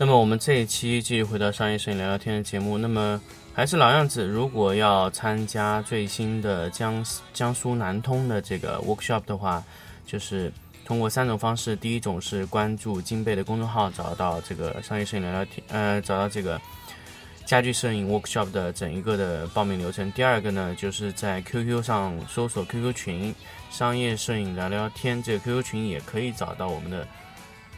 [0.00, 2.78] 那么我们这一期继续回到商业摄影聊聊天的节目。
[2.78, 3.20] 那么
[3.52, 9.60] 还是老样子，如果要参加最新的江江苏南通的这个 workshop 的话，
[10.06, 10.52] 就是
[10.84, 11.74] 通过三种方式。
[11.74, 16.60] 第一种是关注金贝的公众号，找到这个商业摄影聊聊天，呃，找到这个
[17.44, 20.12] 家具摄影 workshop 的整一个的报名流程。
[20.12, 23.34] 第二个呢，就是在 QQ 上搜索 QQ 群
[23.68, 27.04] “商业摄影聊聊天”，这个 QQ 群也可以找到我们的。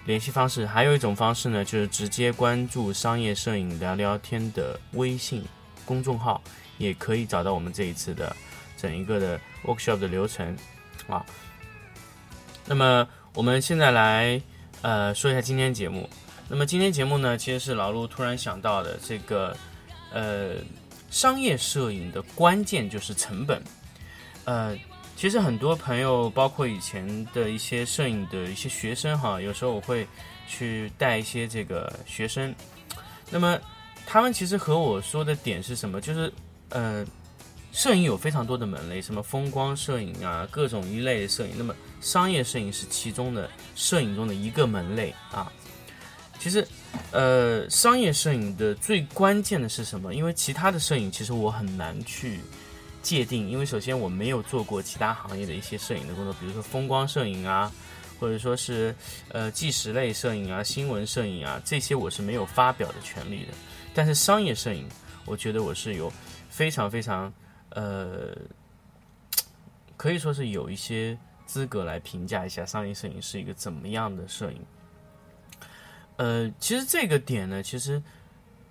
[0.06, 5.44] 联系方式还有一种方式呢，就是直接关注“商业摄影聊聊天”的微信
[5.84, 6.42] 公众号，
[6.78, 8.34] 也可以找到我们这一次的
[8.76, 10.56] 整一个的 workshop 的流程
[11.06, 11.24] 啊。
[12.66, 14.40] 那么我们现在来
[14.82, 16.08] 呃说一下今天节目。
[16.48, 19.56] 那么今天节目呢，其实是老陆突然想到的这个
[20.12, 20.54] 呃
[21.10, 23.62] 商业摄影的关键就是成本，
[24.44, 24.76] 呃。
[25.20, 30.08] 其实很多朋友，包括以前的一些摄影的一些学生哈，有时候我会
[30.48, 32.54] 去带一些这个学生。
[33.28, 33.60] 那么
[34.06, 36.00] 他们其实和我说的点是什么？
[36.00, 36.32] 就是
[36.70, 37.04] 呃，
[37.70, 41.52] 摄影有非常多的门类，什么风光摄影啊，各种一类的摄影。
[41.54, 45.52] 那么商业摄影是其中的摄影中的一个门类啊。
[46.38, 46.66] 其实
[47.10, 50.14] 呃，商业摄影的最关键的是什么？
[50.14, 52.40] 因为其他的摄影其实我很难去。
[53.02, 57.72] 界定，因为首先我没有做过其他行业的一些摄影的工作，比如说风光摄影啊，
[58.18, 58.94] 或者说是
[59.28, 63.52] 呃纪实类摄影啊、新闻摄影啊，这些我是没有发表的权利的。
[63.94, 64.86] 但是商业摄影，
[65.24, 66.12] 我觉得我是有
[66.48, 67.32] 非常非常
[67.70, 68.36] 呃，
[69.96, 74.60] 可以说是有一些资格来评价一下商业摄影是一个怎么样的摄影。
[76.16, 78.02] 呃，其实这个点呢，其实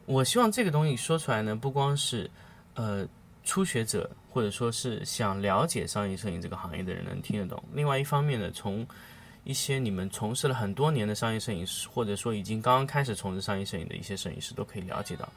[0.05, 2.29] 我希望这个东西说出来呢，不光是
[2.75, 3.07] 呃。
[3.49, 7.63] 初学者或者说是想了解商业摄影这个行业的人能听得懂。
[7.73, 8.85] 另外一方面呢，从
[9.43, 15.27] 一些你们从事了很多年的商业摄影师，或者说已经刚刚开始从事商业摄影的一些摄影师，都可以了解到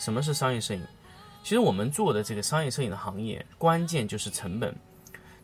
[0.00, 0.82] 什么是商业摄影。
[1.44, 4.74] 其实我们做的这个商业摄影的行业，关键就是成本。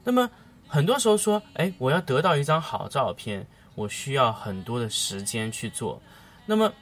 [0.03, 0.29] 那么
[0.67, 6.03] 很多时候说，哎，我要得到一张好照片，我需要很多的时间去做。
[6.45, 6.73] 那么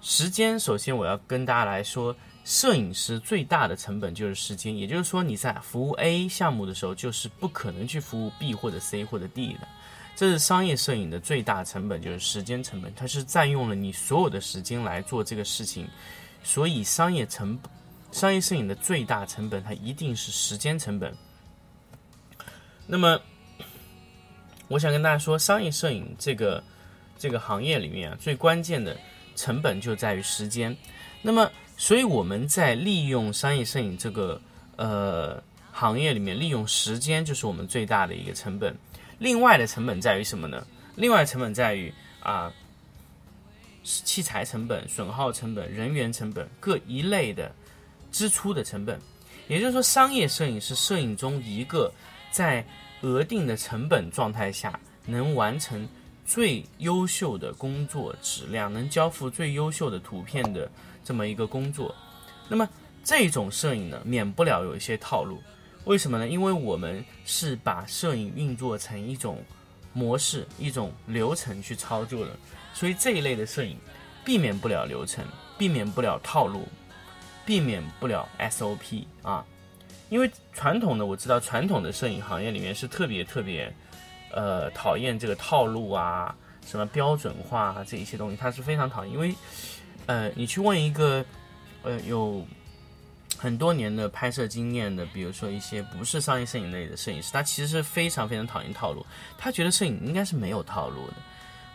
[0.00, 2.16] 时间，首先我要跟大家来说。
[2.50, 9.68] 摄影师最大的成本就是时间，也就是说你在服务 A 项目的时候，就是不可能去服务 B 或者 C 或者 D 的。
[10.16, 15.86] 这是商业摄影的最大成本，就是时间成本，它是占用了你所有的时间来做这个事情。
[16.42, 17.56] 所以商业成，
[18.10, 21.14] 商业摄影的最大成本，它一定是时间成本。
[22.84, 23.16] 那么，
[24.66, 26.60] 我想跟大家说，商业摄影这个
[27.16, 28.96] 这个行业里面啊，最关键的
[29.36, 30.76] 成本就在于时间。
[31.22, 31.48] 那么
[31.80, 34.38] 所以我们在利用商业摄影这个
[34.76, 35.42] 呃
[35.72, 38.76] 行业里面，利用时间就是我们最大的一个成本。
[39.18, 40.66] 另外的成本在于什么呢？
[40.94, 41.90] 另外成本在于
[42.22, 42.52] 啊
[43.82, 47.50] 器材成本、损耗成本、人员成本各一类的
[48.12, 49.00] 支出的成本。
[49.48, 51.90] 也就是说，商业摄影是摄影中一个
[52.30, 52.62] 在
[53.00, 55.88] 额定的成本状态下能完成
[56.26, 60.70] 最优秀的工作质量，能交付最优秀的图片的。
[61.04, 61.94] 这么一个工作，
[62.48, 62.68] 那么
[63.02, 65.40] 这种摄影呢，免不了有一些套路。
[65.84, 66.28] 为什么呢？
[66.28, 69.42] 因为我们是把摄影运作成一种
[69.94, 72.36] 模式、一种流程去操作的，
[72.74, 73.78] 所以这一类的摄影
[74.22, 75.24] 避免不了流程，
[75.56, 76.68] 避免不了套路，
[77.46, 79.44] 避免不了 SOP 啊。
[80.10, 83.74] 因为传统的我知道，传统的摄影行业里面是特别特别
[84.32, 86.36] 呃讨厌这个套路啊，
[86.66, 89.34] 什么标准化啊这一些东西，他是非常讨厌，因为。
[90.06, 91.24] 呃，你去问一个，
[91.82, 92.44] 呃，有
[93.38, 99.06] 很多年的拍摄经验的，比如说一些不是商业摄影类的摄影师，他其实是非常非常讨厌套路。
[99.38, 101.14] 他觉得摄影应该是没有套路的，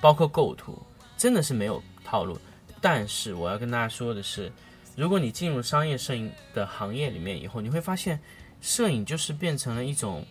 [0.02, 0.78] 包括构图，
[1.18, 2.38] 真的是没有套路。
[2.82, 4.52] 但是我要跟大家说的是，
[4.98, 8.20] 如果你进入商业摄影的行业里面以后，你会发现，
[8.60, 10.26] 摄影就是变成了一种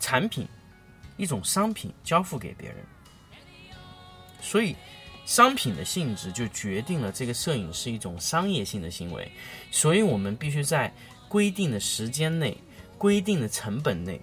[0.00, 0.48] 产品，
[1.18, 2.78] 一种商品，交付给别人。
[4.40, 4.74] 所以。
[5.26, 9.30] 商品的性质就决定了这个摄影是一种商业性的行为，
[9.70, 10.90] 所以我们必须在
[11.28, 12.56] 规定的时间内
[12.96, 14.20] 规定的成本内、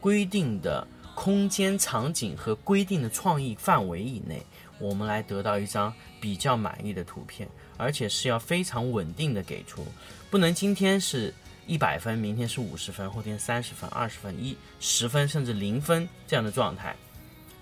[0.00, 0.84] 规定的
[1.14, 4.42] 空间场景和规定的创意范围以内，
[4.80, 7.46] 我们来得到一张比较满意的图片，
[7.76, 9.86] 而且是要非常稳定的给出，
[10.30, 11.32] 不能今天是
[11.66, 16.96] 一百分，明天是五十分，后天三十分、二十分、一十分甚至零分这样的状态。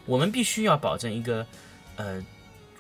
[0.05, 1.45] 我们必须要保证一个
[1.97, 2.25] 呃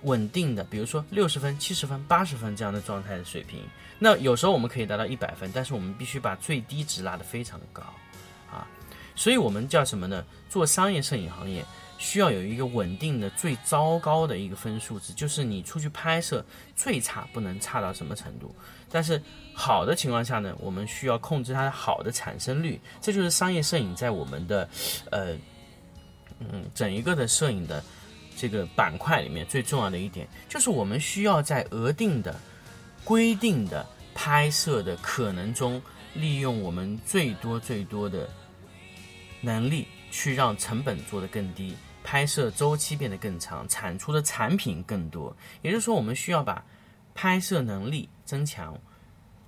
[0.02, 3.60] 稳定的，比如说六十分、七十分、八十分这样的状态的水平。
[3.98, 7.82] 那有时候我们可以达到一百分，但是我们必须把最低值拉得非常的高
[8.50, 8.66] 啊。
[9.14, 10.24] 所以我们叫什么呢？
[10.48, 11.64] 做商业摄影行业。
[11.98, 16.44] 需要有一个稳定的最糟糕的一个分数值，就是你出去拍摄
[16.74, 18.54] 最差不能差到什么程度。
[18.90, 19.18] 但是
[19.54, 22.78] 好的情况下呢，我们需要控制它的好的产生率。
[23.00, 24.68] 这就是商业摄影在我们的
[25.10, 25.34] 呃
[26.38, 27.82] 嗯整一个的摄影的
[28.36, 32.38] 这个板块里面最重要的一点，就是我们需要在额定的
[33.02, 33.84] 规定的
[34.14, 35.80] 拍摄的可能中，
[36.14, 38.28] 利用我们最多最多的
[39.40, 41.74] 能力去让成本做得更低。
[42.04, 46.64] 拍摄周期变得更长，产出的产品更多，也就是说，我们需要把
[47.14, 48.78] 拍摄能力增强。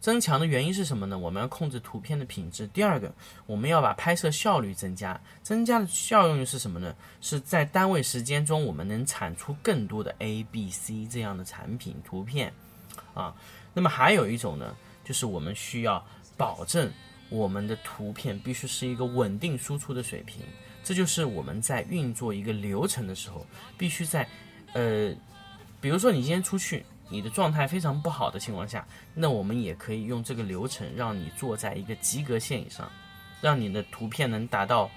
[0.01, 1.19] 增强的原因是什么呢？
[1.19, 2.67] 我们要控制图片的品质。
[2.69, 3.13] 第二个，
[3.47, 5.21] 我们要把拍摄效率增加。
[5.43, 6.95] 增加的效用是什么呢？
[7.21, 12.53] 是在单位时间中，我们能产出更多的 A、B、C 这样的产品图片
[13.15, 13.35] 啊。
[13.75, 16.05] 那么还有一种呢，就是我们需要
[16.37, 16.91] 保证
[17.29, 20.43] 我们的图片必须是一个稳定输出的水平。
[20.85, 23.45] 这就是我们在运作一个流程的时候，
[23.77, 24.27] 必须在，
[24.73, 25.15] 呃，
[25.81, 32.91] 比如说你今天出去，你的状态非常不好的情况下，那我们也可以用这个流程让你坐在一个及格线以上，
[33.41, 34.91] 让你的图片能达到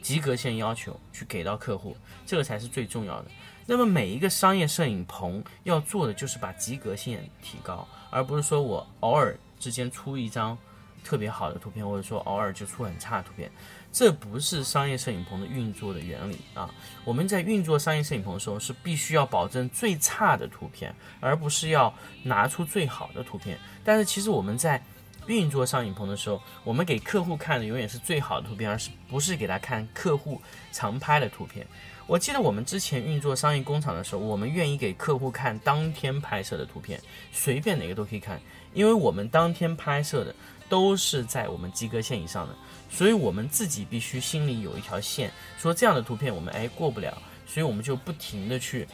[0.00, 1.96] 及格线要求去给到客户，
[2.26, 3.30] 这个才是最重要的。
[3.66, 10.56] 那么每一个商业摄影棚要做的就是把及格线提高，而不是说我偶尔之间出一张
[11.02, 13.50] 特别好的图片，或者说偶尔就出很差的图片。
[13.94, 16.68] 这不是商业摄影棚的运作的原理啊！
[17.04, 21.94] 我们在运作商业摄影棚的时候，是必须要保证最差的图片，而不是要
[22.24, 23.56] 拿出最好的图片。
[23.84, 24.82] 但是其实我们在
[25.28, 30.42] 运作商业棚的时候，我们给客户看的永远是最好的图片，而是不是给他看客户
[30.72, 31.64] 常拍的图片。
[32.08, 37.00] 我记得我们之前运作商业工厂的时候，我们愿意给客户看当天拍摄的图片，
[37.30, 38.40] 随便哪个都可以看，
[38.74, 40.34] 因为我们当天拍摄的
[40.68, 42.54] 都是在我们及格线以上的。
[42.90, 47.16] 所以我们自己必须心里有一条线，说这样的图片我们哎过不了，
[47.46, 48.86] 所以我们就不停的去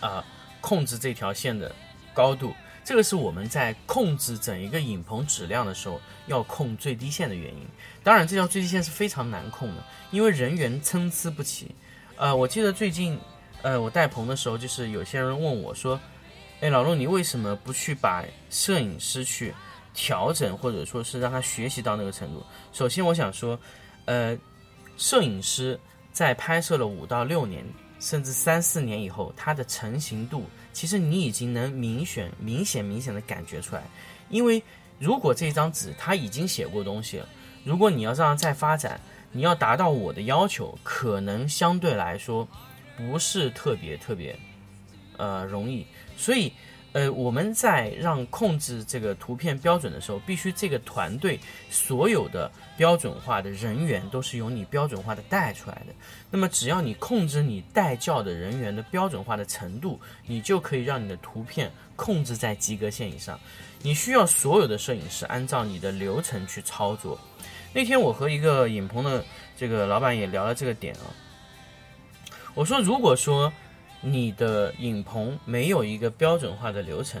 [0.00, 0.24] 啊
[0.60, 1.74] 控制这条线的
[2.14, 2.54] 高度。
[2.84, 7.66] 这个是我们在控制整一个影棚质量的时候要控最低线的原因。
[8.02, 11.74] 当然，这条最低线是非常难控的，因为人员参差不齐。
[12.16, 13.18] 呃，我记得最近
[13.60, 16.00] 呃我带棚的时候，就是有些人问我说，
[16.60, 19.52] 哎，老陆你为什么不去把摄影师去？
[19.94, 22.44] 调整或者说是让他学习到那个程度。
[22.72, 23.58] 首先，我想说，
[24.04, 24.38] 呃，
[24.96, 25.78] 摄影师
[26.12, 27.64] 在拍摄了五到六年，
[27.98, 33.82] 甚至三四年以后，他的成型度，其实你已经能明显、明显、明显的感觉出来。
[34.30, 34.62] 因为
[34.98, 37.28] 如果这张纸他已经写过东西了，
[37.64, 39.00] 如果你要让他再发展，
[39.32, 42.46] 你要达到我的要求，可能相对来说
[42.96, 44.38] 不是特别特别，
[45.16, 45.86] 呃，容易。
[46.16, 46.52] 所以。
[46.94, 51.38] 呃，我们在让控制这个图片标准的时候，必须这个团队
[51.70, 55.94] 所有的标准化的人员都是由你标准化的带出来的。
[56.30, 63.38] 那么，只要你控制你带教的人员的标准化的程度，你就可以让你的图片控制在及格线以上。
[63.82, 67.20] 你需要所有的摄影师按照你的流程去操作。
[67.74, 69.22] 那天我和一个影棚的
[69.58, 71.12] 这个老板也聊了这个点啊，
[72.54, 73.52] 我说如果说。
[74.00, 77.20] 你的影棚没有一个标准化的流程，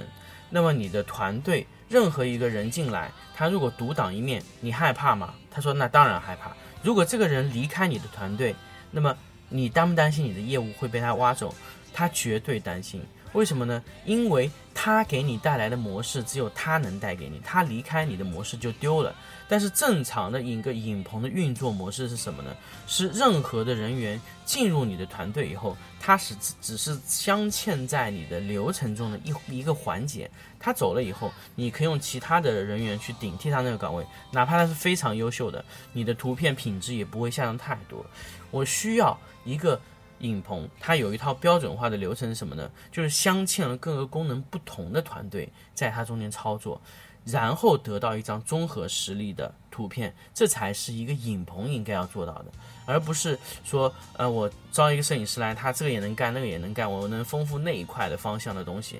[0.50, 5.34] 那么你的团队任何一个人进来，他如果独挡一面，你害怕吗？
[5.50, 6.56] 他说那当然害怕。
[6.82, 8.54] 如果这个人离开你的团队，
[8.90, 9.16] 那么
[9.48, 11.54] 你担不担心你的业务会被他挖走？
[11.92, 13.02] 他绝对担心。
[13.32, 13.82] 为什么呢？
[14.04, 19.14] 因为他给你带来的模式只有他能带给你，他离开你的模式就丢了。
[19.50, 22.54] 但是正常的一个影棚的运作模式是什么呢？
[22.86, 30.30] 是任何的人员进入你的团队以后，他是只只是镶嵌在你的流程中的一一个环节。
[30.58, 38.04] 他走了以后，你可以用其他的人员去顶替他那个岗位，哪怕他是非常优秀的，你的图片品质也不会下降太多。
[38.50, 39.80] 我需要一个。
[40.20, 42.70] 影棚它有一套标准化的流程是什么呢？
[42.90, 46.80] 就是镶嵌了各个功能不同的团队在它中间操作，
[47.24, 52.46] 然后得到一张综合实力的图片，这才是一个影棚应该要做到的，
[52.86, 58.98] 而不是说呃我招一个摄影师来，他这个也能干，那个也能干，我能丰富那一块的方向的东西，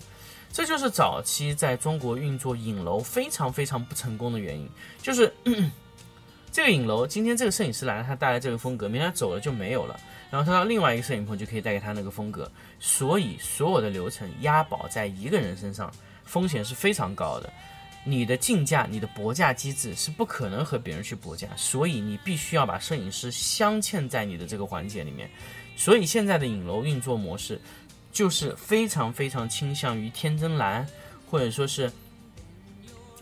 [0.53, 4.69] 这就是早期在中国运作影楼非常非常不成功的原因，
[5.03, 5.33] 就是
[6.53, 9.99] 这个影楼今天这个摄影师来了，他带来这个风格，明天走了就没有了。
[10.30, 12.50] 然后他到另外一个摄影棚就可以带给他那个风格。
[12.78, 15.92] 所以所有的流程押宝在一个人身上，
[16.25, 17.52] 风险是非常高的。
[18.04, 25.28] 你的竞价、你的博价机制是不可能和别人去博价，所以你必须要把摄影师镶嵌在你的这个环节里面。
[25.76, 27.61] 所以现在的影楼运作模式，
[28.12, 30.87] 就是非常非常倾向于天真蓝，
[31.30, 31.90] 或者说是。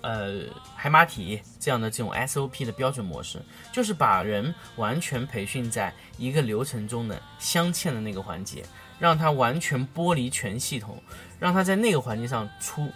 [0.03, 0.43] 呃，
[0.77, 8.63] 海马体这样的这种 SOP 的标准模式，就是把人完全培训在一个流程中的镶嵌的那个环节，
[9.01, 11.03] 让他完全剥离全系统，
[11.41, 12.89] 让他在那个环节上出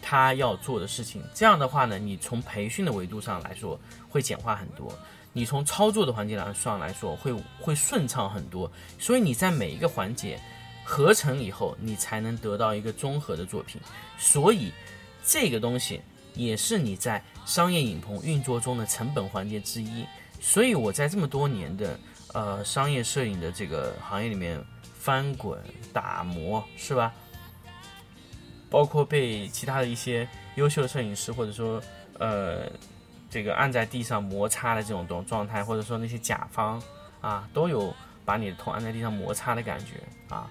[0.00, 1.24] 他要做的事情。
[1.34, 4.96] 这样的话呢，你从培训的维度上来说会简化很多，
[5.32, 8.70] 你从操作的环节来上来说会会顺畅很多。
[8.96, 10.38] 所以你在每一个环节
[10.84, 13.80] 合成以后，你才能得到一个综合的作品。
[14.18, 14.72] 所以
[15.24, 16.00] 这个东西。
[16.38, 20.06] 也是你在商业影棚运作中的成本环节之一，
[20.40, 21.98] 所以我在这么多年的
[22.32, 24.64] 呃商业摄影的这个行业里面
[25.00, 25.60] 翻滚
[25.92, 27.12] 打磨，是吧？
[28.70, 31.82] 包括被其他的一些优秀的摄影师或者说
[32.18, 32.70] 呃
[33.28, 36.80] 这个按在地上摩擦的这种种状态，或者说那些甲方
[37.20, 37.92] 啊，都有
[38.24, 39.94] 把你的头按在地上摩擦的感觉
[40.32, 40.48] 啊。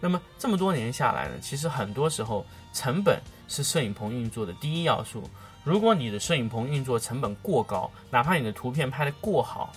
[0.00, 3.20] 那么这么多年下来呢，其实很多时候成本。
[3.48, 5.28] 是摄影棚运作的第一要素。
[5.64, 9.72] 如果你的摄影棚运作成本过高，哪怕你的图片拍得过好，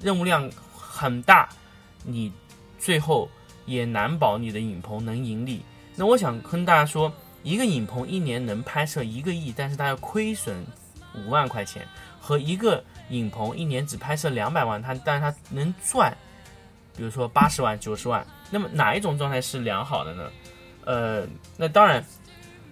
[0.00, 1.48] 任务量很大，
[2.02, 2.32] 你
[2.78, 3.28] 最后
[3.66, 5.62] 也难保你的影棚能盈利。
[5.96, 7.12] 那我想跟大家说，
[7.42, 10.64] 一个影棚一年能拍摄一个亿，但是它要亏损
[11.14, 11.86] 五万块钱，
[12.18, 16.16] 和一个影棚一年只拍摄两百万，它但是它能赚，
[16.96, 20.30] 比如说八十万、九十万，那么哪一种状态是良好的呢？
[20.86, 21.26] 呃，
[21.58, 22.02] 那当然。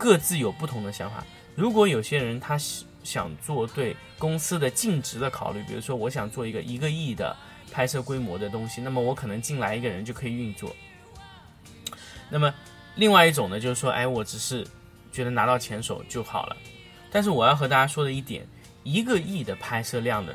[0.03, 1.25] 各自有不同的想法。
[1.55, 2.59] 如果有些人他
[3.05, 7.37] 想做对公司的净值的考虑，比如说我想做一个一个亿的
[7.71, 10.75] 拍摄规模的东西，那么我可能进来一个人就可以运作。
[12.29, 12.53] 那么
[12.97, 14.67] 另外一种呢，就是说，哎，我只是
[15.13, 16.57] 觉得拿到钱手就好了。
[17.13, 18.45] 但是我要和大家说的一点，
[18.83, 20.35] 一个亿的拍摄量的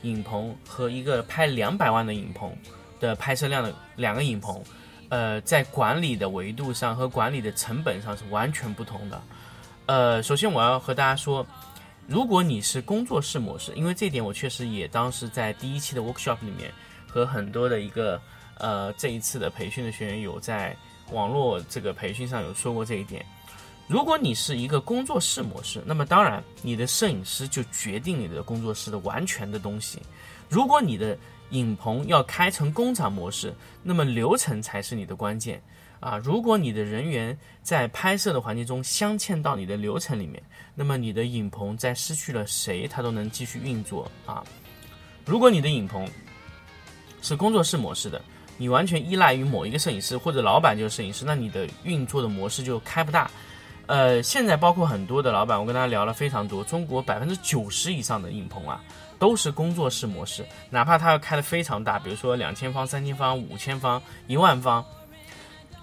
[0.00, 2.56] 影棚和一个拍两百万的影棚
[3.00, 4.64] 的拍摄量的两个影棚。
[5.08, 9.22] 呃，在管理的维度上和管理的成本上是完全不同的。
[9.86, 11.46] 呃，首先我要和大家说，
[12.06, 16.72] 如果你是工作室模式，因为这点我确实也当时在第一期的 workshop 里面
[17.06, 18.20] 和很多的一个
[18.58, 20.76] 呃这一次的培训的学员有在
[21.12, 23.24] 网络这个培训上有说过这一点。
[23.86, 30.00] 如果你是一个工作室模式，那么当然你的摄影师就决定你的工作室的完全的东西。
[30.48, 31.16] 如果你的
[31.50, 35.62] 影棚要开成工厂模式，那么流程才是你的关键
[36.00, 36.16] 啊！
[36.16, 40.42] 如果你的人员在拍摄的环节中镶嵌到你的流程里面，
[40.74, 44.42] 那么你的影棚在失去了谁，它都能继续运作啊！
[45.26, 46.08] 如果你的影棚
[47.20, 48.20] 是工作室模式的，
[48.56, 53.30] 你完全依赖于某一个摄影师或者老板就是摄影师，那你的运作的模式就开不大。
[53.86, 58.80] 呃，现在包括很多的老板，我跟大家聊了非常多，中国百分之九十以上的影棚啊。
[59.16, 64.84] 都是工作室模式，哪怕他要开的非常大，比如说两千方、三千方、五千方、一万方，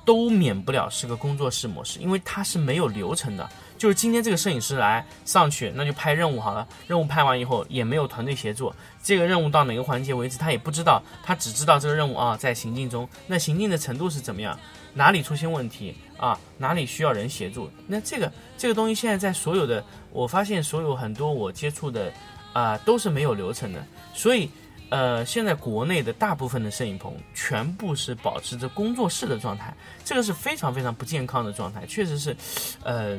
[0.05, 3.49] 都免不了是个工作室模式，因为它是没有流程的。
[3.79, 6.67] 就是今天这个摄影师来上去，那就拍任务好了。
[6.87, 13.07] 任务拍完以后也没有团队协作，这个任务到哪个环节为止他也不知道，他只知道这个任务啊在行进中。
[13.25, 14.59] 那行进的程度是怎么样？
[14.93, 16.39] 哪里出现问题啊？
[16.57, 17.69] 哪里需要人协助？
[17.85, 22.09] 那这个这个东西现在在所有的，我发现所有很多我接触的。
[22.53, 23.81] 啊，都是没有流程的，
[24.13, 24.49] 所以，
[24.89, 29.73] 呃，现在国内的大部分的摄影棚全部是保持着工作室的状态，
[30.03, 32.35] 这个是非常非常不健康的状态，确实是，
[32.83, 33.17] 呃，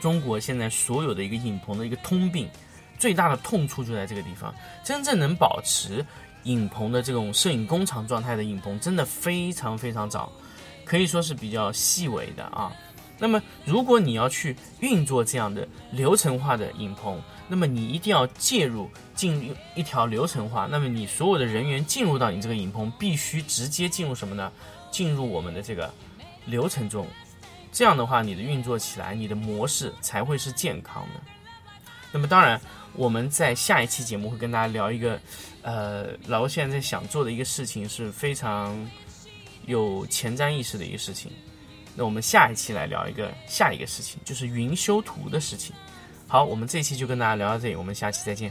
[0.00, 2.48] 中国现在所有的一个影棚的一个通病，
[2.98, 4.54] 最大的痛处就在这个地方。
[4.82, 6.02] 真正能保持
[6.44, 10.32] 影棚的这种摄影工厂状态的影棚，真的非常非常早，
[10.84, 12.72] 可以说是比较细微的啊。
[13.16, 20.66] 那么，如果你要去运作这样的流程化的影棚，那么你一定要介入进入一条流程化。
[20.70, 24.50] 那么你所有的人员进入到你这个影棚，必须直接进入什么呢？
[24.90, 25.92] 进入我们的这个
[26.44, 27.06] 流程中。
[27.72, 31.20] 这样的话，你的运作起来，你的模式才会是健康的。
[32.12, 32.60] 那么当然，
[32.94, 35.20] 我们在下一期节目会跟大家聊一个，
[35.62, 38.76] 呃，老欧现在在想做的一个事情，是非常
[39.66, 41.30] 有前瞻意识的一个事情。
[41.94, 45.74] 那我们下一期来聊一个下一个事情，就是云修图的事情。
[46.26, 48.50] 好，我们这期就跟大家聊到这里，我们下期再见。